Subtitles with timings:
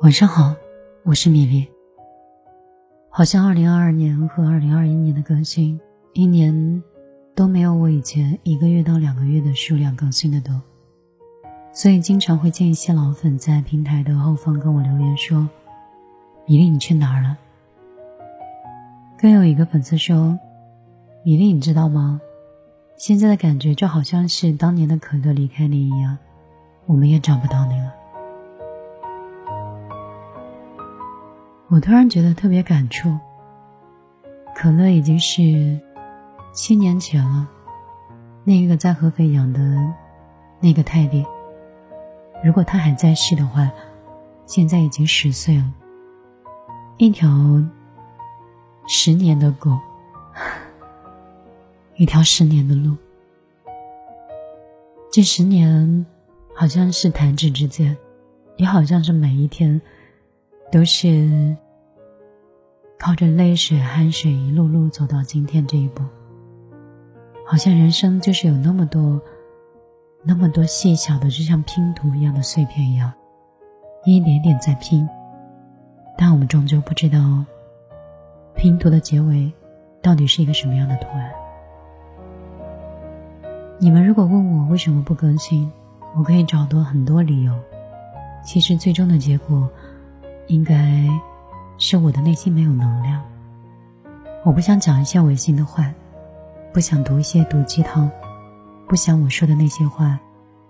[0.00, 0.54] 晚上好，
[1.02, 1.66] 我是米粒。
[3.10, 5.78] 好像二零二二年和二零二一年的更新，
[6.12, 6.80] 一年
[7.34, 10.62] 都没有我以前一个月到两个月的数量更新的多，
[11.72, 15.48] 所以经常会见一些老粉在平台的后方跟我留言说
[16.46, 17.36] ：“米粒，你去哪儿了？”
[19.20, 20.38] 更有一个粉丝说
[21.24, 22.20] ：“米粒，你知道吗？
[22.96, 26.16] 现在的感觉就好像是当年的可乐离开你一样，
[26.86, 27.92] 我们也找不到你了。”
[31.70, 33.18] 我突然觉得特别感触。
[34.54, 35.78] 可乐已经是
[36.52, 37.46] 七年前了，
[38.42, 39.60] 那个在合肥养的
[40.60, 41.24] 那个泰迪，
[42.42, 43.70] 如果他还在世的话，
[44.46, 45.72] 现在已经十岁了。
[46.96, 47.28] 一条
[48.88, 49.78] 十年的狗，
[51.96, 52.96] 一条十年的路。
[55.12, 56.04] 这十年
[56.56, 57.96] 好像是弹指之间，
[58.56, 59.80] 也好像是每一天。
[60.70, 61.56] 都是
[62.98, 66.02] 靠着泪水、汗水一路路走到今天这一步。
[67.46, 69.20] 好像人生就是有那么多、
[70.22, 73.10] 那么多细小的，就像拼图一样的碎片一样，
[74.04, 75.08] 一点点在拼。
[76.18, 77.18] 但我们终究不知道，
[78.54, 79.50] 拼图的结尾
[80.02, 81.30] 到底是一个什么样的图案。
[83.78, 85.72] 你们如果问我为什么不更新，
[86.16, 87.54] 我可以找到很多理由。
[88.44, 89.66] 其实最终的结果。
[90.48, 91.08] 应该
[91.76, 93.22] 是我的内心没有能量，
[94.44, 95.92] 我不想讲一些违心的话，
[96.72, 98.10] 不想读一些毒鸡汤，
[98.88, 100.18] 不想我说的那些话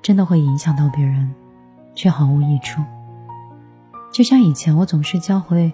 [0.00, 1.34] 真的会影响到别人，
[1.94, 2.80] 却毫无益处。
[4.12, 5.72] 就像以前我总是教会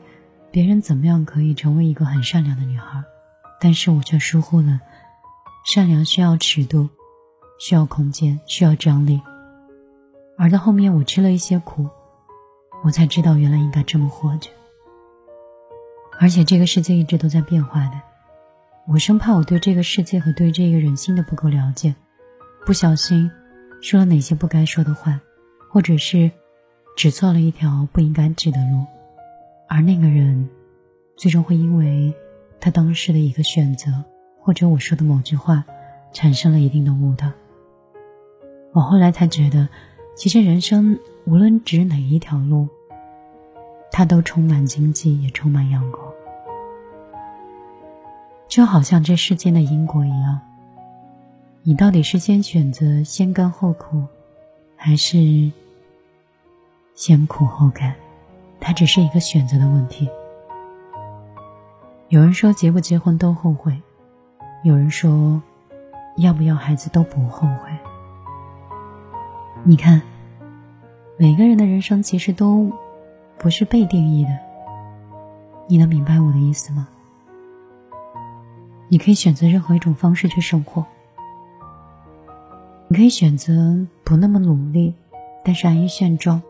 [0.50, 3.04] 别人怎么样可以成为一个很善良的女孩，
[3.60, 4.80] 但是我却疏忽了，
[5.66, 6.88] 善良需要尺度，
[7.58, 9.20] 需要空间，需要张力，
[10.38, 11.86] 而到后面我吃了一些苦。
[12.83, 14.50] 我才知道，原来应该这么活着。
[16.19, 18.01] 而且这个世界一直都在变化的，
[18.86, 21.95] 我生怕我对这个世界和对这个人心的不够了解，
[22.64, 23.30] 不小心
[23.80, 25.20] 说了哪些不该说的话，
[25.70, 26.30] 或者是
[26.96, 28.85] 指错了一条不应该指的路，
[29.69, 30.48] 而那个人
[31.17, 32.14] 最终会因为
[32.61, 33.92] 他当时的一个选择，
[34.40, 35.64] 或者我说的某句话，
[36.13, 37.30] 产生了一定的误导。
[38.73, 39.69] 我后来才觉得。
[40.17, 42.69] 其实人生无论指哪一条路，
[43.92, 46.03] 它都充满荆棘，也充满阳光。
[48.48, 50.41] 就好像这世间的因果一样，
[51.63, 54.05] 你到底是先选择先甘后苦，
[54.77, 55.53] 还是
[56.95, 57.95] 先苦后甘？
[58.58, 60.08] 它只是一个选择的问题。
[62.08, 63.81] 有人说结不结婚都后悔，
[64.64, 65.41] 有人说
[66.17, 67.70] 要不要孩子都不后悔。
[69.63, 70.02] 你看。
[71.23, 72.73] 每个人的人生其实都
[73.36, 74.31] 不是被定义的，
[75.69, 76.89] 你能明白我的意思吗？
[78.89, 80.83] 你可以选择任何一种方式去生活，
[82.89, 84.95] 你可以选择不那么努力，
[85.45, 86.41] 但是安于现状；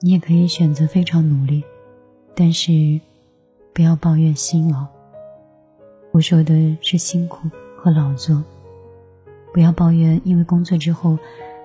[0.00, 1.64] 你也可以选择非常努力，
[2.34, 3.00] 但是
[3.72, 4.86] 不要抱怨辛劳。
[6.12, 8.44] 我说的是辛苦和劳作，
[9.54, 11.18] 不要抱怨，因为工作之后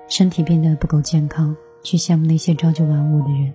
[0.08, 1.54] 身体变得不够健康。
[1.84, 3.54] 去羡慕那些朝九晚五的人，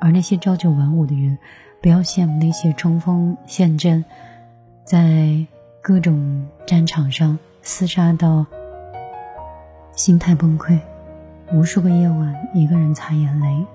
[0.00, 1.38] 而那些朝九晚五的人，
[1.82, 4.04] 不要羡慕那些冲锋陷阵，
[4.84, 5.46] 在
[5.82, 8.46] 各种战场上厮杀到
[9.92, 10.78] 心态崩溃，
[11.52, 13.66] 无数个夜晚一个人擦眼泪，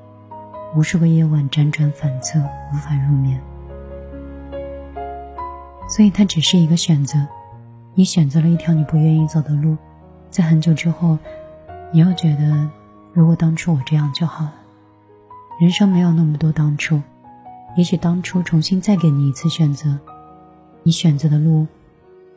[0.76, 3.40] 无数个夜晚辗转反侧无法入眠。
[5.88, 7.20] 所以，它只是一个选择，
[7.94, 9.78] 你选择了一条你不愿意走的路，
[10.30, 11.18] 在很久之后，
[11.92, 12.70] 你又觉得。
[13.14, 14.56] 如果当初我这样就好了。
[15.62, 17.00] 人生没有那么多当初，
[17.78, 20.00] 也许当初重新再给你一次选择，
[20.82, 21.68] 你选择的路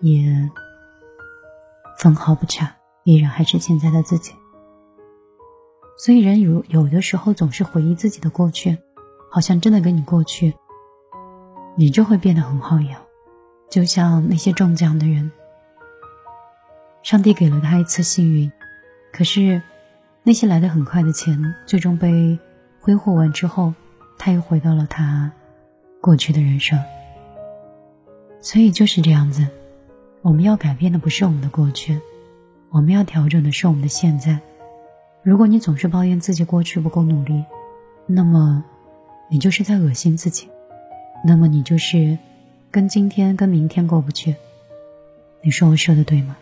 [0.01, 0.51] 也
[1.99, 4.35] 分毫不差，依然还是现在的自己。
[5.99, 8.77] 所以人有有的时候总是回忆自己的过去，
[9.31, 10.55] 好像真的跟你过去，
[11.75, 13.01] 你就会变得很好一样。
[13.71, 15.33] 就像那些中奖的人，
[17.03, 18.53] 上帝给了他一次幸运，
[19.11, 19.63] 可是。
[20.29, 22.37] 那些来的很快的钱，最终被
[22.81, 23.73] 挥霍完之后，
[24.19, 25.31] 他又回到了他
[26.01, 26.77] 过去的人生。
[28.41, 29.47] 所以就是这样子，
[30.23, 31.97] 我们要改变的不是我们的过去，
[32.71, 34.37] 我们要调整的是我们的现在。
[35.23, 37.45] 如果你总是抱怨自己过去不够努力，
[38.05, 38.65] 那么
[39.31, 40.49] 你就是在恶心自己，
[41.25, 42.19] 那么你就是
[42.73, 44.35] 跟今天跟明天过不去。
[45.41, 46.37] 你说我说的对吗？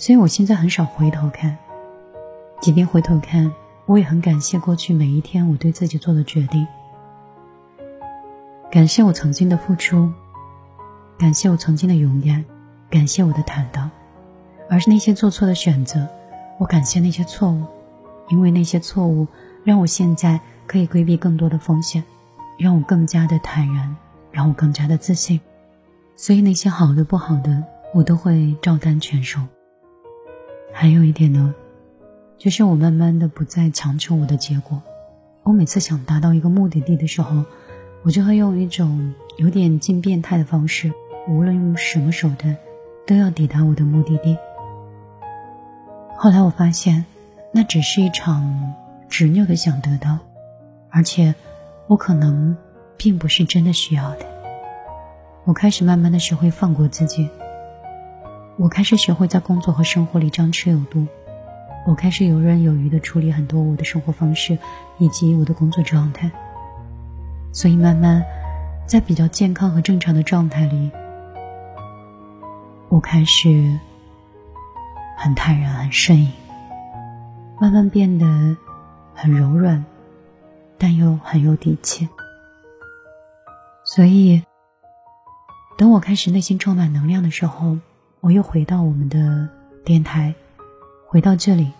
[0.00, 1.54] 所以我现在很少回头看，
[2.58, 3.52] 即便回头看，
[3.84, 6.66] 我也很感谢过去每一天我对自己做的决定，
[8.72, 10.10] 感谢我曾经的付出，
[11.18, 12.42] 感谢我曾经的勇敢，
[12.88, 13.90] 感谢我的坦荡。
[14.70, 16.08] 而是那些做错的选择，
[16.58, 17.62] 我感谢那些错误，
[18.30, 19.26] 因为那些错误
[19.64, 22.02] 让我现在可以规避更多的风险，
[22.56, 23.94] 让我更加的坦然，
[24.32, 25.38] 让我更加的自信。
[26.16, 27.62] 所以那些好的不好的，
[27.92, 29.38] 我都会照单全收。
[30.72, 31.54] 还有一点呢，
[32.38, 34.80] 就是我慢慢的不再强求我的结果。
[35.42, 37.44] 我每次想达到一个目的地的时候，
[38.02, 40.92] 我就会用一种有点近变态的方式，
[41.28, 42.56] 无论用什么手段，
[43.06, 44.36] 都要抵达我的目的地。
[46.16, 47.04] 后来我发现，
[47.52, 48.74] 那只是一场
[49.08, 50.18] 执拗的想得到，
[50.90, 51.34] 而且
[51.88, 52.56] 我可能
[52.96, 54.26] 并不是真的需要的。
[55.44, 57.28] 我开始慢慢的学会放过自己，
[58.60, 61.06] 我开始学会在工作和生活里张弛有度，
[61.86, 64.58] 我开始游刃有余的处理很多我的生活方式
[64.98, 66.30] 以及我的工作状态。
[67.52, 68.22] 所以慢慢，
[68.84, 70.90] 在比较健康和正常的状态里，
[72.90, 73.78] 我开始。
[75.16, 76.32] 很坦然，很顺应，
[77.60, 78.56] 慢慢变得
[79.14, 79.84] 很柔软，
[80.78, 82.08] 但又很有底气。
[83.84, 84.42] 所以，
[85.76, 87.76] 等我开始内心充满能量的时候，
[88.20, 89.48] 我又回到我们的
[89.84, 90.34] 电台，
[91.06, 91.72] 回到这里，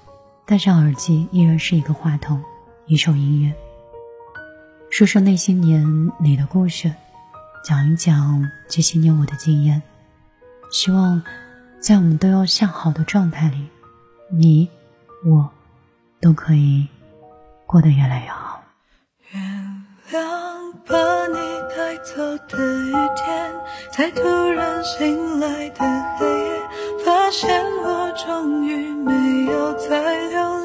[0.47, 2.43] 戴上耳机，依然是一个话筒，
[2.87, 3.55] 一首音乐，
[4.91, 6.93] 说说那些年你的故事，
[7.65, 9.83] 讲一讲这些年我的经验，
[10.71, 11.23] 希望。
[11.81, 13.67] 在我们都要向好的状态里，
[14.31, 14.69] 你
[15.25, 15.51] 我
[16.21, 16.87] 都可以
[17.65, 18.63] 过得越来越好。
[19.33, 19.43] 原
[20.11, 20.60] 谅
[20.91, 21.39] 把你
[21.77, 22.17] 带走
[22.49, 23.55] 的雨天，
[23.93, 25.85] 在突然醒来的
[26.19, 26.61] 黑夜，
[27.05, 30.60] 发现我终于没有再流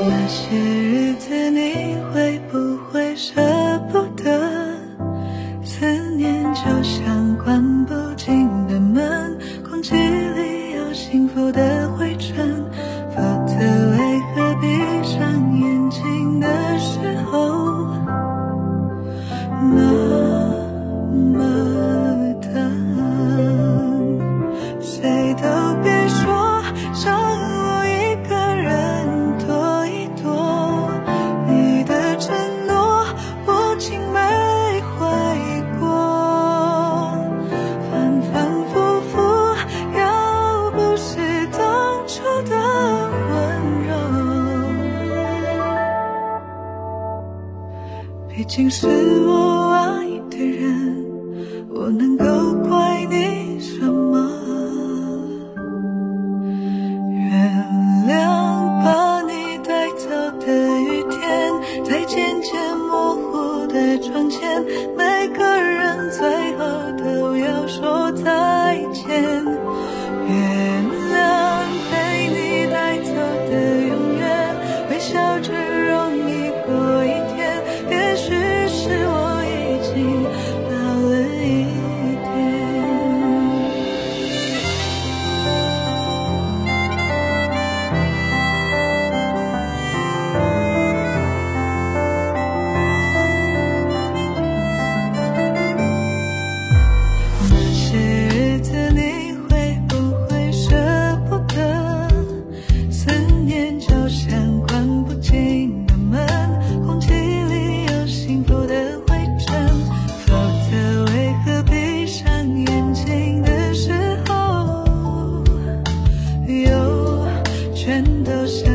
[0.00, 3.34] 那些日子你会不会舍
[3.90, 4.24] 不得？
[5.64, 5.86] 思
[6.16, 9.36] 念就像关不紧的门，
[9.68, 12.64] 空气里有幸福的灰尘。
[13.10, 14.66] 否则为何闭
[15.02, 15.20] 上
[15.58, 16.46] 眼睛的
[16.78, 16.98] 时
[17.30, 17.88] 候？
[48.58, 48.88] 竟是
[49.24, 50.07] 我爱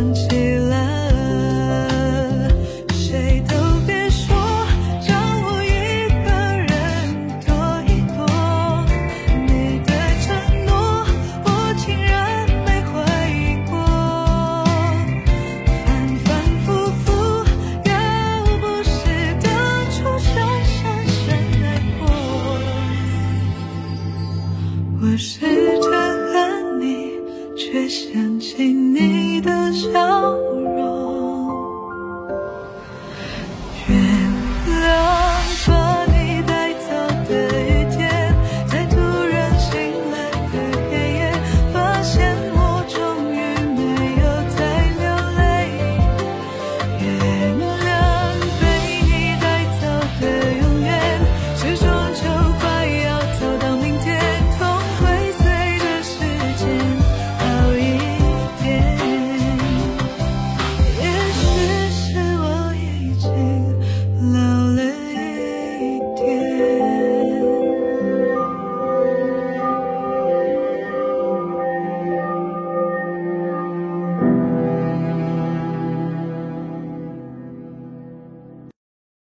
[0.03, 0.32] 我